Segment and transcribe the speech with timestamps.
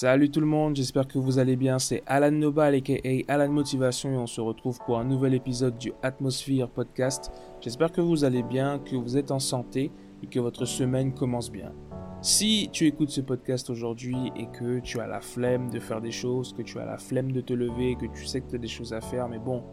[0.00, 1.80] Salut tout le monde, j'espère que vous allez bien.
[1.80, 2.94] C'est Alan Nobal aka
[3.26, 7.32] Alan Motivation et on se retrouve pour un nouvel épisode du Atmosphere Podcast.
[7.60, 9.90] J'espère que vous allez bien, que vous êtes en santé
[10.22, 11.74] et que votre semaine commence bien.
[12.22, 16.12] Si tu écoutes ce podcast aujourd'hui et que tu as la flemme de faire des
[16.12, 18.60] choses, que tu as la flemme de te lever, que tu sais que tu as
[18.60, 19.64] des choses à faire, mais bon,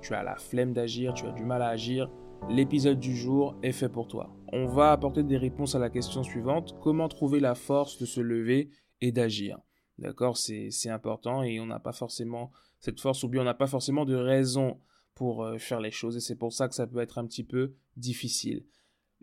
[0.00, 2.08] tu as la flemme d'agir, tu as du mal à agir,
[2.48, 4.30] l'épisode du jour est fait pour toi.
[4.52, 8.20] On va apporter des réponses à la question suivante, comment trouver la force de se
[8.20, 8.70] lever
[9.00, 9.58] et d'agir?
[9.98, 13.66] D'accord C'est important et on n'a pas forcément cette force ou bien on n'a pas
[13.66, 14.80] forcément de raison
[15.14, 17.44] pour euh, faire les choses et c'est pour ça que ça peut être un petit
[17.44, 18.64] peu difficile.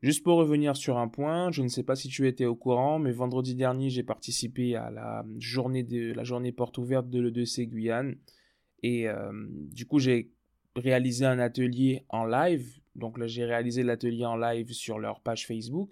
[0.01, 2.99] Juste pour revenir sur un point, je ne sais pas si tu étais au courant,
[2.99, 7.67] mais vendredi dernier, j'ai participé à la journée de la journée porte ouverte de l'EDC
[7.67, 8.15] Guyane
[8.81, 10.31] et euh, du coup, j'ai
[10.75, 12.79] réalisé un atelier en live.
[12.95, 15.91] Donc là, j'ai réalisé l'atelier en live sur leur page Facebook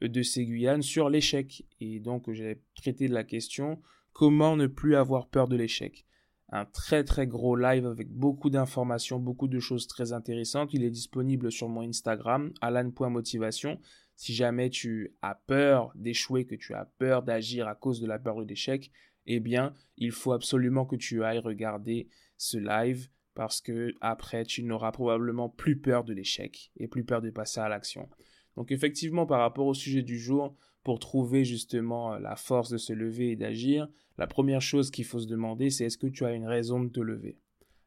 [0.00, 1.64] de ces Guyane sur l'échec.
[1.80, 3.80] Et donc, j'ai traité de la question
[4.20, 6.04] comment ne plus avoir peur de l'échec.
[6.50, 10.74] Un très très gros live avec beaucoup d'informations, beaucoup de choses très intéressantes.
[10.74, 13.80] Il est disponible sur mon Instagram, alan.motivation.
[14.16, 18.18] Si jamais tu as peur d'échouer, que tu as peur d'agir à cause de la
[18.18, 18.92] peur de l'échec,
[19.24, 24.64] eh bien, il faut absolument que tu ailles regarder ce live parce que après, tu
[24.64, 28.06] n'auras probablement plus peur de l'échec et plus peur de passer à l'action.
[28.54, 32.78] Donc effectivement, par rapport au sujet du jour, pour trouver justement euh, la force de
[32.78, 36.24] se lever et d'agir, la première chose qu'il faut se demander, c'est est-ce que tu
[36.24, 37.38] as une raison de te lever?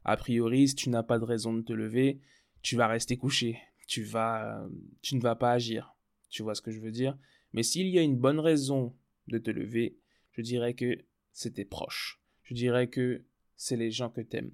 [0.04, 2.20] A priori, si tu n'as pas de raison de te lever,
[2.62, 4.70] tu vas rester couché, tu, vas, euh,
[5.02, 5.96] tu ne vas pas agir.
[6.30, 7.18] Tu vois ce que je veux dire?
[7.54, 8.96] Mais s'il y a une bonne raison
[9.28, 9.98] de te lever,
[10.32, 10.98] je dirais que
[11.32, 12.20] c'est tes proches.
[12.42, 13.24] Je dirais que
[13.56, 14.52] c'est les gens que tu aimes.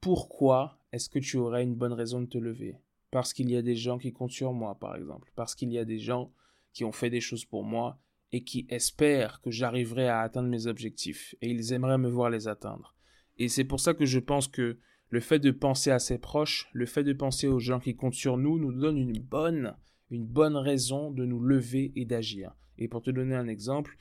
[0.00, 2.78] Pourquoi est-ce que tu aurais une bonne raison de te lever?
[3.10, 5.78] Parce qu'il y a des gens qui comptent sur moi, par exemple, parce qu'il y
[5.78, 6.32] a des gens
[6.74, 7.98] qui ont fait des choses pour moi
[8.32, 12.48] et qui espèrent que j'arriverai à atteindre mes objectifs, et ils aimeraient me voir les
[12.48, 12.94] atteindre.
[13.38, 14.76] Et c'est pour ça que je pense que
[15.08, 18.14] le fait de penser à ses proches, le fait de penser aux gens qui comptent
[18.14, 19.76] sur nous, nous donne une bonne,
[20.10, 22.52] une bonne raison de nous lever et d'agir.
[22.76, 23.96] Et pour te donner un exemple,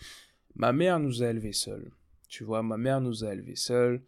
[0.56, 1.92] ma mère nous a élevés seuls.
[2.28, 4.04] Tu vois, ma mère nous a élevés seuls.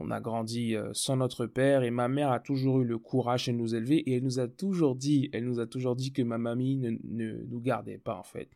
[0.00, 3.46] On a grandi euh, sans notre père et ma mère a toujours eu le courage
[3.46, 6.22] de nous élever et elle nous a toujours dit, elle nous a toujours dit que
[6.22, 8.48] ma mamie ne, nous gardait pas en fait.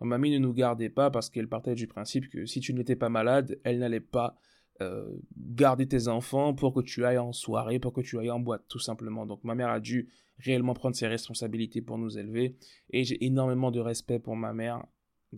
[0.00, 2.96] Ma mamie ne nous gardait pas parce qu'elle partait du principe que si tu n'étais
[2.96, 4.36] pas malade, elle n'allait pas
[4.82, 8.40] euh, garder tes enfants pour que tu ailles en soirée, pour que tu ailles en
[8.40, 9.26] boîte, tout simplement.
[9.26, 10.08] Donc ma mère a dû
[10.38, 12.56] réellement prendre ses responsabilités pour nous élever
[12.90, 14.84] et j'ai énormément de respect pour ma mère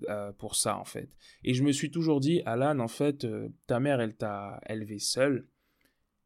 [0.09, 1.11] euh, pour ça en fait.
[1.45, 4.99] Et je me suis toujours dit, Alan, en fait, euh, ta mère, elle t'a élevé
[4.99, 5.47] seule,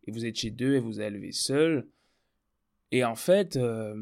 [0.04, 1.88] et vous étiez deux, et vous a élevé seule.
[2.92, 3.96] Et en fait, euh,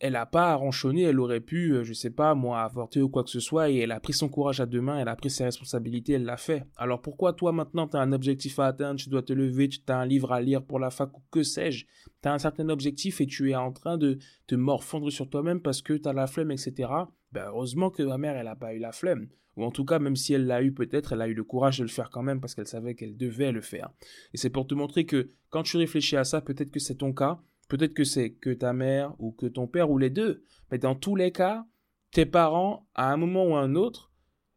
[0.00, 3.30] elle n'a pas ronchonné, elle aurait pu, je sais pas, moi, avorter ou quoi que
[3.30, 5.44] ce soit, et elle a pris son courage à deux mains, elle a pris ses
[5.44, 6.64] responsabilités, elle l'a fait.
[6.76, 9.80] Alors pourquoi toi maintenant, tu as un objectif à atteindre, tu dois te lever, tu
[9.88, 11.86] as un livre à lire pour la fac ou que sais-je,
[12.22, 15.62] tu as un certain objectif et tu es en train de te morfondre sur toi-même
[15.62, 16.90] parce que tu as la flemme, etc.
[17.32, 19.28] Ben, heureusement que ma mère, elle n'a pas eu la flemme.
[19.56, 21.78] Ou en tout cas, même si elle l'a eu peut-être, elle a eu le courage
[21.78, 23.90] de le faire quand même parce qu'elle savait qu'elle devait le faire.
[24.34, 27.12] Et c'est pour te montrer que quand tu réfléchis à ça, peut-être que c'est ton
[27.12, 30.44] cas, peut-être que c'est que ta mère ou que ton père ou les deux.
[30.70, 31.66] Mais dans tous les cas,
[32.10, 34.12] tes parents, à un moment ou à un autre,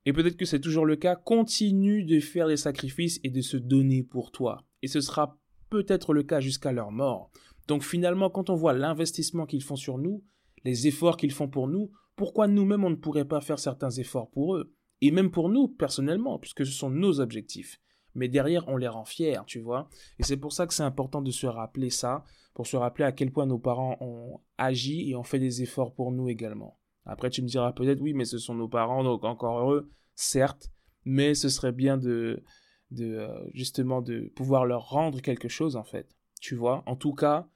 [0.05, 3.57] et peut-être que c'est toujours le cas, continuent de faire des sacrifices et de se
[3.57, 4.65] donner pour toi.
[4.81, 5.37] Et ce sera
[5.69, 7.31] peut-être le cas jusqu'à leur mort.
[7.67, 10.23] Donc finalement, quand on voit l'investissement qu'ils font sur nous,
[10.65, 14.29] les efforts qu'ils font pour nous, pourquoi nous-mêmes on ne pourrait pas faire certains efforts
[14.29, 14.75] pour eux?
[14.99, 17.79] Et même pour nous, personnellement, puisque ce sont nos objectifs.
[18.13, 19.87] Mais derrière, on les rend fiers, tu vois?
[20.19, 23.13] Et c'est pour ça que c'est important de se rappeler ça, pour se rappeler à
[23.13, 26.77] quel point nos parents ont agi et ont fait des efforts pour nous également.
[27.05, 30.73] Après, tu me diras peut-être, oui, mais ce sont nos parents, donc encore heureux, certes,
[31.05, 32.43] mais ce serait bien de,
[32.91, 36.17] de euh, justement, de pouvoir leur rendre quelque chose, en fait.
[36.41, 37.47] Tu vois, en tout cas,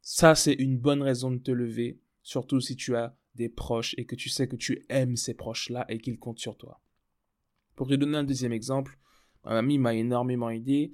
[0.00, 4.04] ça, c'est une bonne raison de te lever, surtout si tu as des proches et
[4.04, 6.80] que tu sais que tu aimes ces proches-là et qu'ils comptent sur toi.
[7.76, 8.98] Pour te donner un deuxième exemple,
[9.44, 10.92] ma mamie m'a énormément aidé.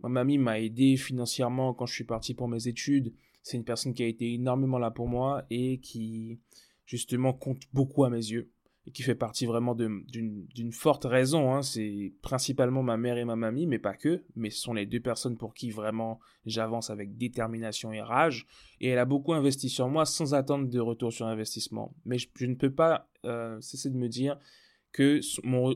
[0.00, 3.12] Ma mamie m'a aidé financièrement quand je suis parti pour mes études.
[3.42, 6.38] C'est une personne qui a été énormément là pour moi et qui,
[6.86, 8.52] justement, compte beaucoup à mes yeux
[8.92, 11.54] qui fait partie vraiment d'une forte raison.
[11.54, 11.62] Hein.
[11.62, 15.00] C'est principalement ma mère et ma mamie, mais pas que, mais ce sont les deux
[15.00, 18.46] personnes pour qui vraiment j'avance avec détermination et rage.
[18.80, 21.94] Et elle a beaucoup investi sur moi sans attendre de retour sur investissement.
[22.04, 24.38] Mais je, ne peux pas euh, cesser de me dire
[24.92, 25.20] que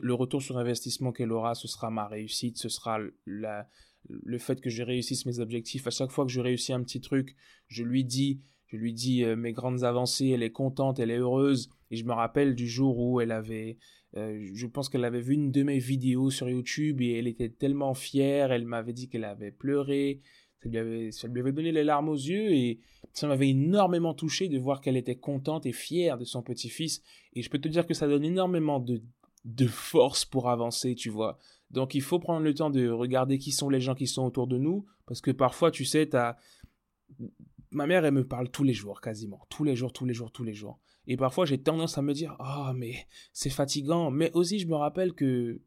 [0.02, 4.70] le retour sur investissement qu'elle aura, ce sera ma réussite, ce sera le fait que
[4.70, 5.86] je réussisse mes objectifs.
[5.86, 7.36] À chaque fois que je réussis un petit truc,
[7.68, 8.40] je lui dis
[8.72, 11.68] je lui dis euh, mes grandes avancées, elle est contente, elle est heureuse.
[11.90, 13.78] Et je me rappelle du jour où elle avait
[14.16, 17.48] Euh, je pense qu'elle avait vu une de mes vidéos sur YouTube et elle était
[17.48, 18.52] tellement fière.
[18.52, 20.20] Elle m'avait dit qu'elle avait pleuré.
[20.62, 22.80] Ça lui avait, ça lui avait donné les larmes aux yeux et
[23.14, 27.02] ça m'avait énormément touché de voir qu'elle était contente et fière de son petit-fils.
[27.34, 29.02] Et je peux te dire que ça donne énormément de,
[29.44, 31.38] de force pour avancer, tu vois.
[31.70, 34.46] Donc il faut prendre le temps de regarder qui sont les gens qui sont autour
[34.46, 34.84] de nous.
[35.06, 36.36] Parce que parfois, tu sais, t'as...
[37.72, 39.46] ma mère, elle me parle tous les jours, quasiment.
[39.48, 40.78] Tous les jours, tous les jours, tous les jours.
[41.06, 44.10] Et parfois, j'ai tendance à me dire, oh, mais c'est fatigant.
[44.10, 45.60] Mais aussi, je me rappelle que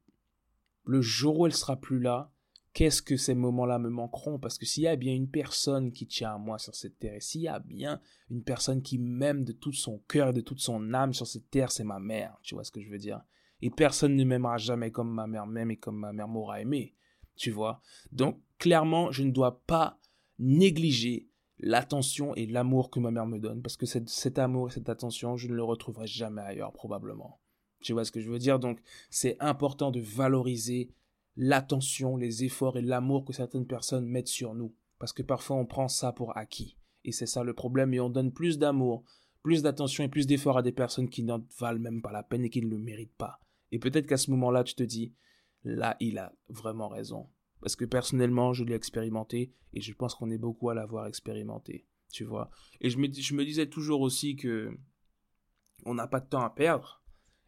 [0.86, 2.32] le jour où elle sera plus là,
[2.74, 4.40] qu'est-ce que ces moments-là me manqueront?
[4.40, 7.16] Parce que s'il y a bien une personne qui tient à moi sur cette terre,
[7.16, 8.00] et s'il y a bien
[8.30, 11.50] une personne qui m'aime de tout son cœur et de toute son âme sur cette
[11.50, 12.38] terre, c'est ma mère.
[12.44, 13.22] Tu vois ce que je veux dire?
[13.62, 16.96] Et personne ne m'aimera jamais comme ma mère m'aime et comme ma mère m'aura aimé.
[17.36, 17.82] Tu vois?
[18.12, 20.00] Donc, clairement, je ne dois pas
[20.38, 21.30] négliger
[21.66, 25.36] l'attention et l'amour que ma mère me donne, parce que cet amour et cette attention,
[25.36, 27.42] je ne le retrouverai jamais ailleurs, probablement.
[27.82, 28.60] Tu vois ce que je veux dire?
[28.60, 28.80] Donc,
[29.10, 30.94] c'est important de valoriser
[31.36, 35.66] l'attention, les efforts et l'amour que certaines personnes mettent sur nous, parce que parfois on
[35.66, 36.78] prend ça pour acquis.
[37.04, 39.04] Et c'est ça le problème, et on donne plus d'amour,
[39.42, 42.46] plus d'attention et plus d'efforts à des personnes qui n'en valent même pas la peine
[42.46, 43.40] et qui ne le méritent pas.
[43.72, 45.16] Et peut-être qu'à ce moment-là, tu te dis,
[45.64, 47.28] là, il a vraiment raison.
[47.66, 51.88] Parce que personnellement, je l'ai expérimenté et je pense qu'on est beaucoup à l'avoir expérimenté.
[52.12, 52.52] Tu vois.
[52.80, 53.08] Et je me,
[53.44, 54.70] disais toujours aussi que
[55.84, 57.02] on n'a pas de temps à perdre.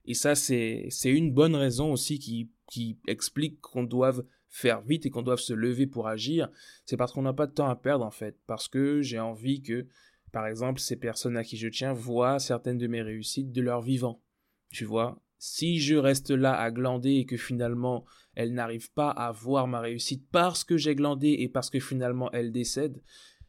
[0.06, 5.12] Et ça, c'est une bonne raison aussi qui, qui explique qu'on doive faire vite et
[5.12, 6.50] qu'on doive se lever pour agir.
[6.88, 8.40] C'est parce qu'on n'a pas de temps à perdre en fait.
[8.48, 9.86] Parce que j'ai envie que,
[10.32, 13.84] par exemple, ces personnes à qui je tiens voient certaines de mes réussites de leur
[13.84, 14.24] vivant.
[14.72, 15.22] Tu vois.
[15.38, 18.04] Si je reste là à glander et que finalement
[18.38, 22.32] elle n'arrive pas à voir ma réussite parce que j'ai glandé et parce que finalement
[22.34, 23.02] elle décède,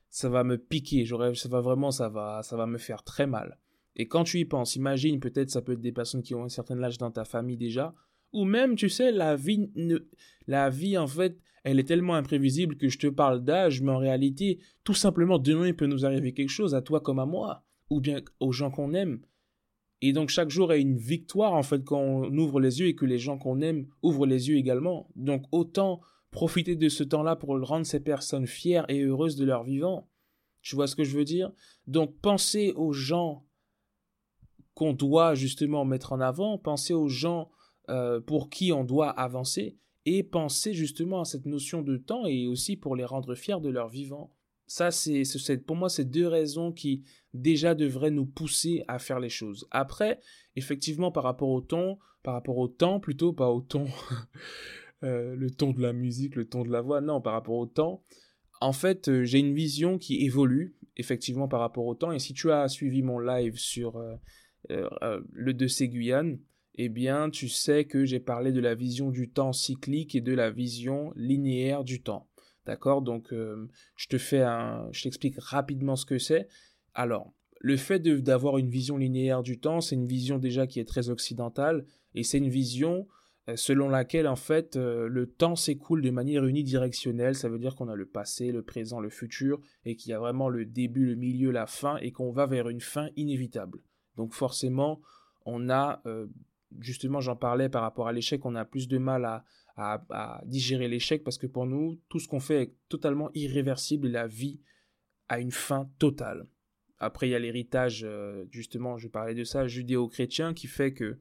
[0.08, 3.58] ça va me piquer, ça va vraiment, ça va, ça va me faire très mal.
[3.96, 6.48] Et quand tu y penses, imagine peut-être ça peut être des personnes qui ont un
[6.48, 7.94] certain âge dans ta famille déjà,
[8.32, 9.70] ou même, tu sais, la vie,
[10.46, 13.98] la vie en fait, elle est tellement imprévisible que je te parle d'âge, mais en
[13.98, 17.62] réalité, tout simplement, demain il peut nous arriver quelque chose, à toi comme à moi,
[17.90, 19.20] ou bien aux gens qu'on aime.
[20.00, 22.94] Et donc chaque jour est une victoire en fait quand on ouvre les yeux et
[22.94, 25.10] que les gens qu'on aime ouvrent les yeux également.
[25.16, 26.00] Donc autant
[26.30, 30.08] profiter de ce temps-là pour rendre ces personnes fières et heureuses de leur vivant.
[30.62, 31.50] Tu vois ce que je veux dire?
[31.86, 33.44] Donc pensez aux gens
[34.74, 37.50] qu'on doit justement mettre en avant, pensez aux gens
[37.88, 42.46] euh, pour qui on doit avancer et pensez justement à cette notion de temps et
[42.46, 44.32] aussi pour les rendre fiers de leur vivant.
[44.68, 45.24] Ça, c'est,
[45.66, 49.66] pour moi, c'est deux raisons qui déjà devraient nous pousser à faire les choses.
[49.70, 50.20] Après,
[50.56, 51.62] effectivement, par rapport au
[52.22, 53.86] par rapport au temps plutôt, pas au ton,
[55.04, 57.64] euh, le ton de la musique, le ton de la voix, non, par rapport au
[57.64, 58.04] temps.
[58.60, 62.12] En fait, euh, j'ai une vision qui évolue, effectivement, par rapport au temps.
[62.12, 66.38] Et si tu as suivi mon live sur euh, le de Guyane,
[66.74, 70.34] eh bien, tu sais que j'ai parlé de la vision du temps cyclique et de
[70.34, 72.28] la vision linéaire du temps.
[72.68, 73.00] D'accord?
[73.00, 73.66] Donc, euh,
[73.96, 76.48] je te fais un, je t'explique rapidement ce que c'est.
[76.92, 77.32] Alors,
[77.62, 81.08] le fait d'avoir une vision linéaire du temps, c'est une vision déjà qui est très
[81.08, 83.08] occidentale et c'est une vision
[83.48, 87.34] euh, selon laquelle en fait euh, le temps s'écoule de manière unidirectionnelle.
[87.34, 90.18] Ça veut dire qu'on a le passé, le présent, le futur et qu'il y a
[90.18, 93.78] vraiment le début, le milieu, la fin et qu'on va vers une fin inévitable.
[94.18, 95.00] Donc forcément,
[95.46, 96.02] on a
[96.80, 99.44] justement, j'en parlais par rapport à l'échec, on a plus de mal à,
[99.78, 104.10] à, digérer l'échec parce que pour nous, tout ce qu'on fait est totalement irréversible et
[104.10, 104.60] la vie
[105.28, 106.46] a une fin totale.
[106.98, 111.20] Après, il y a l'héritage, euh, justement, je parlais de ça, judéo-chrétien, qui fait que,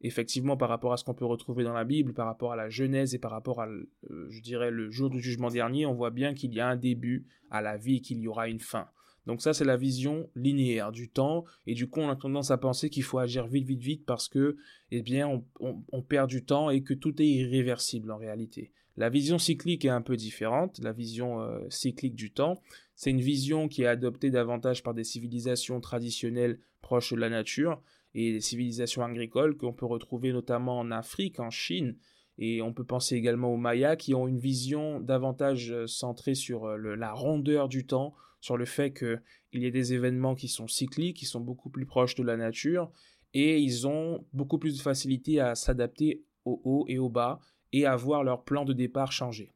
[0.00, 2.68] effectivement, par rapport à ce qu'on peut retrouver dans la Bible, par rapport à la
[2.68, 6.10] Genèse et par rapport à, euh, je dirais, le jour du jugement dernier, on voit
[6.10, 8.88] bien qu'il y a un début à la vie et qu'il y aura une fin.
[9.28, 11.44] Donc ça, c'est la vision linéaire du temps.
[11.66, 14.26] Et du coup, on a tendance à penser qu'il faut agir vite, vite, vite parce
[14.26, 14.56] que,
[14.90, 18.72] eh bien, on, perd du temps et que tout est irréversible en réalité.
[18.96, 20.80] La vision cyclique est un peu différente.
[20.82, 22.62] La vision euh, cyclique du temps,
[22.94, 27.82] c'est une vision qui est adoptée davantage par des civilisations traditionnelles proches de la nature
[28.14, 31.96] et des civilisations agricoles qu'on peut retrouver notamment en Afrique, en Chine.
[32.38, 36.64] Et on peut penser également aux Mayas qui ont une vision davantage euh, centrée sur
[36.64, 38.14] euh, la rondeur du temps,
[38.48, 39.20] sur le fait qu'il
[39.62, 42.90] y ait des événements qui sont cycliques, qui sont beaucoup plus proches de la nature,
[43.34, 47.40] et ils ont beaucoup plus de facilité à s'adapter au haut et au bas,
[47.74, 49.52] et à voir leur plan de départ changer.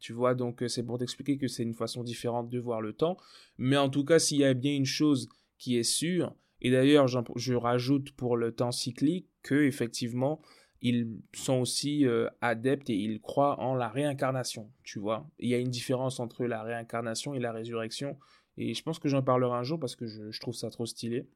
[0.00, 2.94] Tu vois, donc euh, c'est pour t'expliquer que c'est une façon différente de voir le
[2.94, 3.18] temps.
[3.58, 7.08] Mais en tout cas, s'il y a bien une chose qui est sûre, et d'ailleurs
[7.08, 10.40] je rajoute pour le temps cyclique que effectivement
[10.82, 15.28] ils sont aussi euh, adeptes et ils croient en la réincarnation, tu vois.
[15.38, 18.18] Il y a une différence entre la réincarnation et la résurrection,
[18.58, 21.26] et je pense que j'en parlerai un jour parce que je, trouve ça trop stylé.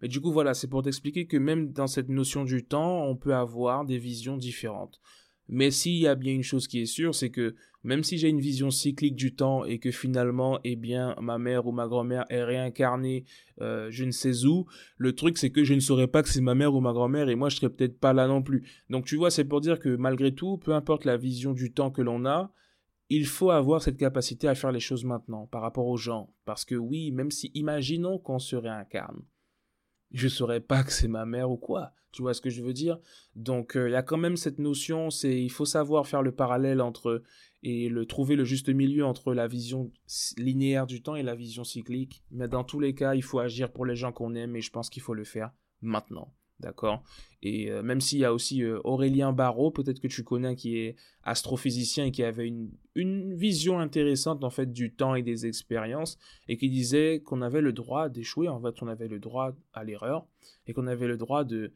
[0.00, 3.16] Mais du coup, voilà, c'est pour t'expliquer que même dans cette notion du temps, on
[3.16, 5.00] peut avoir des visions différentes.
[5.48, 8.28] Mais s'il y a bien une chose qui est sûre, c'est que même si j'ai
[8.28, 12.24] une vision cyclique du temps et que finalement, eh bien, ma mère ou ma grand-mère
[12.30, 13.24] est réincarnée
[13.60, 16.40] euh, je ne sais où, le truc c'est que je ne saurais pas que c'est
[16.40, 18.66] ma mère ou ma grand-mère et moi je serais peut-être pas là non plus.
[18.90, 21.90] Donc tu vois, c'est pour dire que malgré tout, peu importe la vision du temps
[21.90, 22.52] que l'on a,
[23.08, 26.32] il faut avoir cette capacité à faire les choses maintenant par rapport aux gens.
[26.44, 29.22] Parce que oui, même si imaginons qu'on se réincarne,
[30.12, 31.92] je saurais pas que c'est ma mère ou quoi.
[32.12, 32.98] Tu vois ce que je veux dire?
[33.36, 36.32] Donc euh, il y a quand même cette notion, c'est il faut savoir faire le
[36.32, 37.22] parallèle entre
[37.62, 39.90] et le trouver le juste milieu entre la vision
[40.36, 42.22] linéaire du temps et la vision cyclique.
[42.30, 44.70] Mais dans tous les cas, il faut agir pour les gens qu'on aime et je
[44.70, 46.34] pense qu'il faut le faire maintenant.
[46.62, 47.02] D'accord?
[47.42, 50.78] Et euh, même s'il y a aussi euh, Aurélien Barraud, peut-être que tu connais, qui
[50.78, 55.44] est astrophysicien et qui avait une, une, vision intéressante en fait du temps et des
[55.44, 59.56] expériences, et qui disait qu'on avait le droit d'échouer, en fait on avait le droit
[59.72, 60.24] à l'erreur,
[60.68, 61.72] et qu'on avait le droit de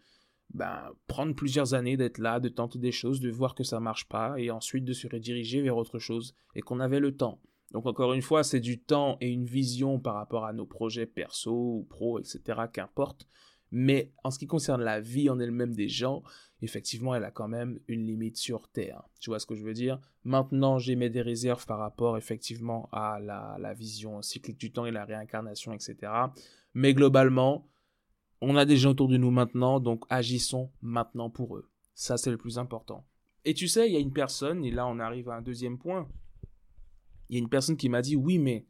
[0.54, 4.08] ben, prendre plusieurs années d'être là, de tenter des choses, de voir que ça marche
[4.08, 7.40] pas, et ensuite de se rediriger vers autre chose, et qu'on avait le temps.
[7.72, 11.06] Donc encore une fois, c'est du temps et une vision par rapport à nos projets
[11.06, 12.40] perso ou pro, etc.,
[12.72, 13.26] qu'importe.
[13.70, 16.22] Mais en ce qui concerne la vie en elle-même des gens,
[16.62, 19.02] effectivement, elle a quand même une limite sur Terre.
[19.20, 20.00] Tu vois ce que je veux dire?
[20.24, 25.04] Maintenant, j'émets des réserves par rapport effectivement à la, vision cyclique du temps et la
[25.04, 25.96] réincarnation, etc.
[26.74, 27.68] Mais globalement,
[28.40, 31.68] on a des gens autour de nous maintenant, donc agissons maintenant pour eux.
[31.94, 33.06] Ça, c'est le plus important.
[33.44, 35.78] Et tu sais, il y a une personne, et là on arrive à un deuxième
[35.78, 36.08] point,
[37.28, 38.66] il y a une personne qui m'a dit, oui, mais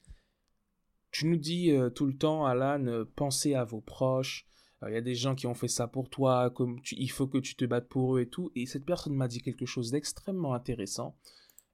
[1.11, 4.47] tu nous dis euh, tout le temps, Alan, pensez à vos proches,
[4.83, 7.38] il y a des gens qui ont fait ça pour toi, comme il faut que
[7.38, 8.50] tu te battes pour eux et tout.
[8.54, 11.16] Et cette personne m'a dit quelque chose d'extrêmement intéressant.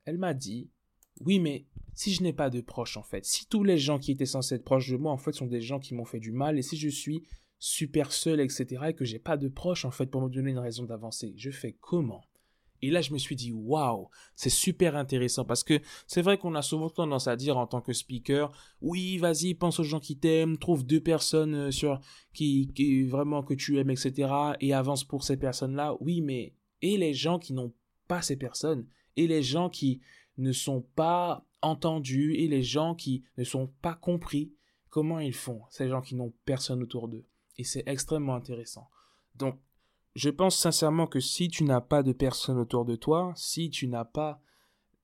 [0.04, 0.70] Elle m'a dit,
[1.20, 4.12] oui, mais si je n'ai pas de proches, en fait, si tous les gens qui
[4.12, 6.32] étaient censés être proches de moi, en fait, sont des gens qui m'ont fait du
[6.32, 7.24] mal, et si je suis
[7.58, 10.58] super seul, etc., et que j'ai pas de proches, en fait, pour me donner une
[10.58, 12.24] raison d'avancer, je fais comment?
[12.82, 16.56] Et là, je me suis dit, waouh, c'est super intéressant parce que c'est vrai qu'on
[16.56, 20.18] a souvent tendance à dire en tant que speaker, oui, vas-y, pense aux gens qui
[20.18, 22.00] t'aiment, trouve deux personnes euh, sur
[22.34, 24.32] qui, vraiment que tu aimes, etc.
[24.60, 25.96] et avance pour ces personnes-là.
[26.00, 27.72] Oui, mais et les gens qui n'ont
[28.08, 28.86] pas ces personnes
[29.16, 30.00] et les gens qui
[30.36, 34.52] ne sont pas entendus et les gens qui ne sont pas compris,
[34.90, 37.24] comment ils font, ces gens qui n'ont personne autour d'eux.
[37.58, 38.88] Et c'est extrêmement intéressant.
[39.36, 39.60] Donc,
[40.14, 43.88] je pense sincèrement que si tu n'as pas de personnes autour de toi, si tu
[43.88, 44.40] n'as pas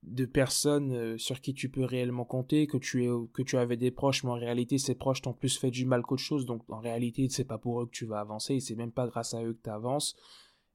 [0.03, 3.75] de personnes euh, sur qui tu peux réellement compter, que tu, es, que tu avais
[3.75, 6.63] des proches, mais en réalité ces proches t'ont plus fait du mal qu'autre chose, donc
[6.69, 9.33] en réalité c'est pas pour eux que tu vas avancer, et c'est même pas grâce
[9.33, 10.15] à eux que tu avances,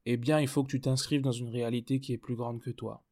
[0.04, 2.70] eh bien il faut que tu t'inscrives dans une réalité qui est plus grande que
[2.70, 3.02] toi.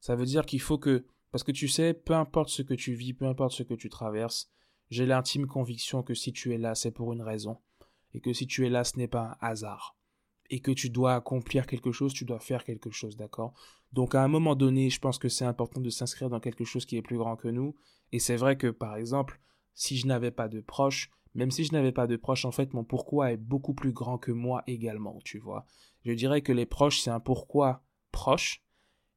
[0.00, 2.92] Ça veut dire qu'il faut que, parce que tu sais, peu importe ce que tu
[2.92, 4.50] vis, peu importe ce que tu traverses,
[4.90, 7.58] j'ai l'intime conviction que si tu es là, c'est pour une raison,
[8.12, 9.95] et que si tu es là, ce n'est pas un hasard
[10.50, 13.54] et que tu dois accomplir quelque chose, tu dois faire quelque chose, d'accord?
[13.92, 16.84] Donc à un moment donné, je pense que c'est important de s'inscrire dans quelque chose
[16.84, 17.74] qui est plus grand que nous.
[18.12, 19.40] Et c'est vrai que par exemple,
[19.74, 22.72] si je n'avais pas de proches, même si je n'avais pas de proches, en fait,
[22.72, 25.66] mon pourquoi est beaucoup plus grand que moi également, tu vois?
[26.04, 28.62] Je dirais que les proches, c'est un pourquoi proche,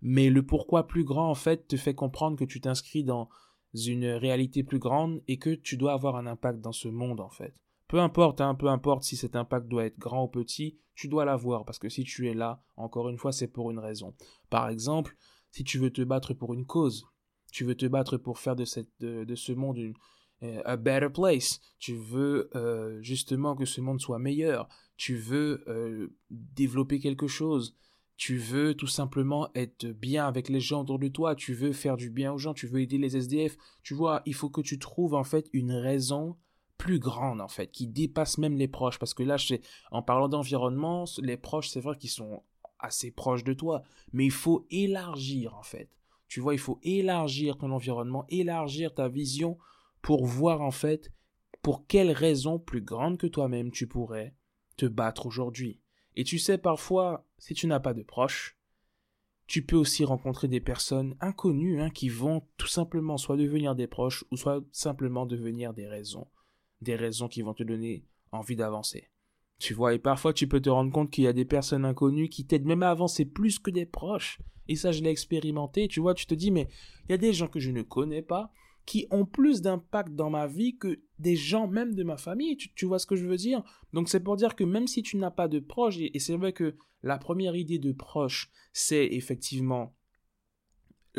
[0.02, 3.30] mais le pourquoi plus grand, en fait, te fait comprendre que tu t'inscris dans
[3.74, 7.30] une réalité plus grande et que tu dois avoir un impact dans ce monde, en
[7.30, 7.54] fait.
[7.90, 11.26] Peu importe, hein, peu importe si cet impact doit être grand ou petit, tu dois
[11.26, 14.14] l'avoir parce que si tu es là, encore une fois, c'est pour une raison.
[14.52, 15.18] Par exemple,
[15.50, 17.08] si tu veux te battre pour une cause,
[17.52, 19.96] tu veux te battre pour faire de, cette, de, ce monde une,
[20.44, 25.64] euh, a better place, tu veux euh, justement que ce monde soit meilleur, tu veux
[25.68, 27.76] euh, développer quelque chose,
[28.18, 31.98] tu veux tout simplement être bien avec les gens autour de toi, tu veux faire
[31.98, 34.78] du bien aux gens, tu veux aider les SDF, tu vois, il faut que tu
[34.78, 36.38] trouves en fait une raison
[36.80, 38.98] plus grande en fait, qui dépasse même les proches.
[38.98, 39.36] Parce que là,
[39.92, 42.42] en parlant d'environnement, les proches, c'est vrai qu'ils sont
[42.80, 43.84] assez proches de toi,
[44.14, 45.90] mais il faut élargir en fait.
[46.28, 49.58] Tu vois, il faut élargir ton environnement, élargir ta vision
[50.02, 51.12] pour voir en fait
[51.62, 54.34] pour quelle raison plus grande que toi-même tu pourrais
[54.78, 55.82] te battre aujourd'hui.
[56.16, 58.58] Et tu sais, parfois, si tu n'as pas de proches,
[59.48, 63.88] tu peux aussi rencontrer des personnes inconnues hein, qui vont tout simplement soit devenir des
[63.88, 66.28] proches ou soit simplement devenir des raisons
[66.82, 69.10] des raisons qui vont te donner envie d'avancer.
[69.60, 72.30] Tu vois, et parfois tu peux te rendre compte qu'il y a des personnes inconnues
[72.30, 74.40] qui t'aident même à avancer plus que des proches.
[74.70, 75.88] Et ça, je l'ai expérimenté.
[75.88, 76.70] Tu vois, tu te dis, mais
[77.06, 78.52] il y a des gens que je ne connais pas
[78.86, 82.58] qui ont plus d'impact dans ma vie que des gens même de ma famille.
[82.58, 83.62] Tu, vois ce que je veux dire?
[83.94, 86.38] Donc c'est pour dire que même si tu n'as pas de proches, et, et c'est
[86.38, 89.96] vrai que la première idée de proche, c'est effectivement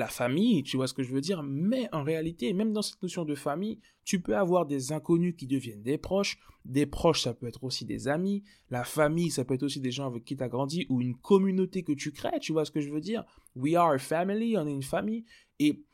[0.01, 3.01] la famille, tu vois ce que je veux dire, mais en réalité, même dans cette
[3.03, 7.35] notion de famille, tu peux avoir des inconnus qui deviennent des proches, des proches, ça
[7.35, 10.37] peut être aussi des amis, la famille, ça peut être aussi des gens avec qui
[10.37, 13.01] tu as grandi, ou une communauté que tu crées, tu vois ce que je veux
[13.01, 13.25] dire?
[13.55, 15.25] We are a family, on est une famille,
[15.59, 15.85] et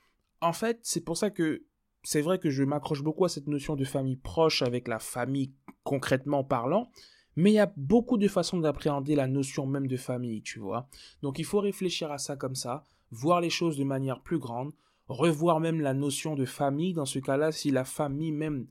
[0.41, 1.65] en fait, c'est pour ça que
[2.03, 5.53] c'est vrai que je m'accroche beaucoup à cette notion de famille proche avec la famille
[5.83, 6.91] concrètement parlant,
[7.35, 10.89] mais il y a beaucoup de façons d'appréhender la notion même de famille, tu vois?
[11.23, 14.73] Donc il faut réfléchir à ça comme ça, voir les choses de manière plus grande,
[15.09, 18.67] revoir même la notion de famille dans ce cas-là, si la famille même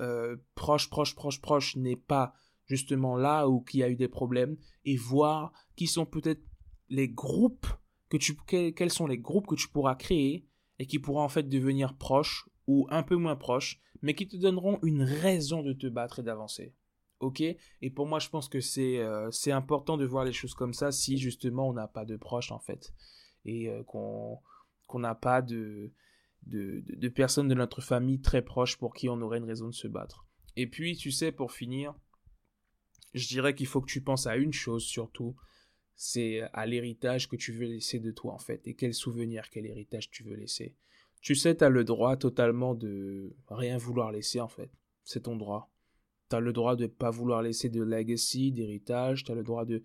[0.00, 2.34] euh, proche, proche, proche, proche n'est pas
[2.66, 6.42] justement là ou qui a eu des problèmes, et voir qui sont peut-être
[6.88, 7.66] les groupes
[8.08, 10.46] que tu, quels sont les groupes que tu pourras créer
[10.78, 14.36] et qui pourront en fait devenir proches ou un peu moins proches, mais qui te
[14.36, 16.74] donneront une raison de te battre et d'avancer.
[17.20, 17.40] Ok?
[17.40, 20.74] Et pour moi, je pense que c'est euh, c'est important de voir les choses comme
[20.74, 22.92] ça si justement on n'a pas de proches en fait
[23.44, 24.40] et euh, qu'on
[24.94, 25.92] n'a pas de
[26.46, 29.74] de, de, personnes de notre famille très proches pour qui on aurait une raison de
[29.74, 30.26] se battre.
[30.56, 31.94] Et puis, tu sais, pour finir,
[33.14, 35.36] je dirais qu'il faut que tu penses à une chose surtout,
[35.94, 39.66] c'est à l'héritage que tu veux laisser de toi en fait, et quel souvenir, quel
[39.66, 40.74] héritage tu veux laisser.
[41.20, 44.70] Tu sais, tu as le droit totalement de rien vouloir laisser en fait,
[45.04, 45.70] c'est ton droit.
[46.30, 49.44] Tu as le droit de ne pas vouloir laisser de legacy, d'héritage, tu as le
[49.44, 49.84] droit de...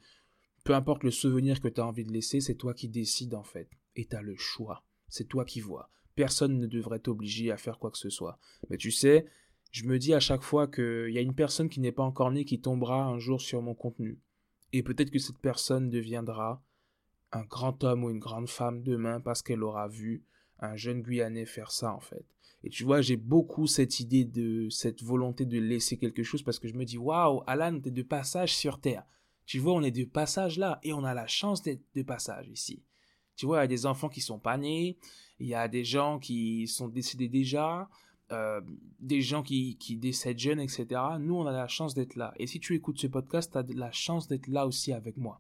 [0.67, 3.43] Peu importe le souvenir que tu as envie de laisser, c'est toi qui décides en
[3.43, 5.89] fait, et tu as le choix, c'est toi qui vois.
[6.13, 8.37] Personne ne devrait t'obliger à faire quoi que ce soit.
[8.69, 9.27] Mais tu sais,
[9.71, 12.31] je me dis à chaque fois qu'il y a une personne qui n'est pas encore
[12.31, 14.19] née qui tombera un jour sur mon contenu.
[14.73, 16.61] Et peut-être que cette personne deviendra
[17.31, 20.25] un grand homme ou une grande femme demain parce qu'elle aura vu
[20.59, 22.25] un jeune Guyanais faire ça en fait.
[22.65, 26.59] Et tu vois, j'ai beaucoup cette idée de cette volonté de laisser quelque chose parce
[26.59, 29.05] que je me dis waouh, Alan, t'es de passage sur terre.
[29.47, 32.49] Tu vois, on est de passage là et on a la chance d'être de passage
[32.49, 32.83] ici.
[33.37, 34.97] Tu vois, il y a des enfants qui sont pas nés,
[35.39, 37.89] il y a des gens qui sont décédés déjà,
[38.33, 38.59] euh,
[38.99, 40.87] des gens qui, décèdent jeunes, etc.
[41.19, 42.33] Nous, on a la chance d'être là.
[42.35, 45.39] Et si tu écoutes ce podcast, tu as la chance d'être là aussi avec moi.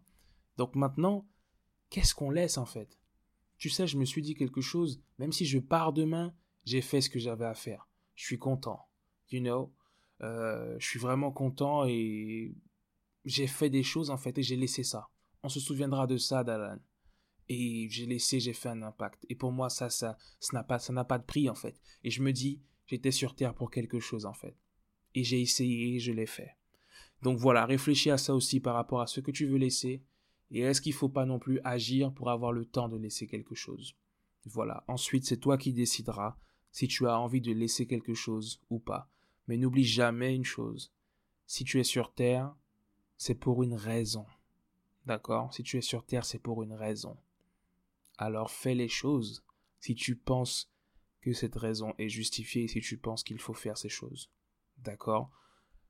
[0.55, 1.25] Donc maintenant,
[1.89, 2.97] qu'est-ce qu'on laisse en fait?
[3.57, 6.33] Tu sais, je me suis dit quelque chose, même si je pars demain,
[6.63, 7.89] j'ai fait ce que j'avais à faire.
[8.15, 8.87] Je suis content.
[9.31, 9.73] You know?
[10.21, 12.55] Euh, Je suis vraiment content et
[13.27, 15.09] j'ai fait des choses en fait et j'ai laissé ça.
[15.43, 16.79] On se souviendra de ça, Dalan
[17.49, 19.25] et j'ai laissé, j'ai fait un impact.
[19.29, 20.51] Et pour moi, ça, ça, ça
[20.91, 21.79] n'a pas, de prix en fait.
[22.03, 24.55] Et je me dis, J'étais sur Terre pour quelque chose en fait.
[25.13, 26.55] Et j'ai essayé je l'ai fait.
[27.21, 30.03] Donc voilà, réfléchis à ça aussi par rapport à ce que tu veux laisser.
[30.51, 33.27] Et est-ce qu'il ne faut pas non plus agir pour avoir le temps de laisser
[33.27, 33.97] quelque chose?
[34.45, 36.37] Voilà, ensuite c'est toi qui décideras
[36.71, 39.11] si tu as envie de laisser quelque chose ou pas.
[39.47, 40.93] Mais n'oublie jamais une chose.
[41.45, 42.55] Si tu es sur Terre,
[43.17, 44.25] c'est pour une raison.
[45.05, 45.53] D'accord?
[45.53, 47.17] Si tu es sur Terre, c'est pour une raison.
[48.17, 49.43] Alors fais les choses
[49.79, 50.71] si tu penses
[51.21, 54.29] que cette raison est justifiée si tu penses qu'il faut faire ces choses.
[54.79, 55.29] D'accord?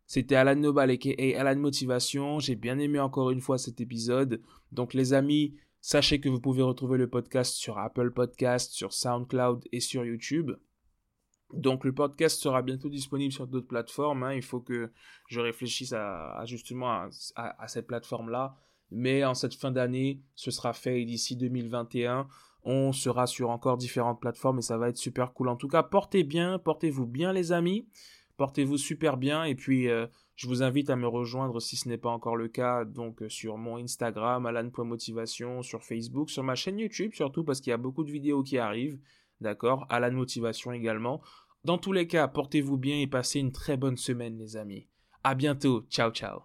[0.06, 2.40] C'était Alan Nobal et Alan Motivation.
[2.40, 4.42] J'ai bien aimé encore une fois cet épisode.
[4.72, 9.66] Donc les amis, sachez que vous pouvez retrouver le podcast sur Apple Podcast, sur SoundCloud
[9.72, 10.52] et sur YouTube.
[11.54, 14.24] Donc le podcast sera bientôt disponible sur d'autres plateformes.
[14.24, 14.34] Hein.
[14.34, 14.92] Il faut que
[15.28, 18.56] je réfléchisse à, justement à cette plateforme-là.
[18.90, 22.28] Mais en cette fin d'année, ce sera fait d'ici 2021
[22.70, 25.48] on sera sur encore différentes plateformes et ça va être super cool.
[25.48, 27.88] En tout cas, portez bien, portez-vous bien les amis,
[28.36, 30.06] portez-vous super bien et puis euh,
[30.36, 33.30] je vous invite à me rejoindre si ce n'est pas encore le cas, donc euh,
[33.30, 37.78] sur mon Instagram, Alan.motivation, sur Facebook, sur ma chaîne YouTube surtout parce qu'il y a
[37.78, 39.00] beaucoup de vidéos qui arrivent,
[39.41, 41.21] d'accord, Alan Motivation également.
[41.63, 44.88] Dans tous les cas, portez-vous bien et passez une très bonne semaine les amis.
[45.23, 46.43] À bientôt, ciao ciao.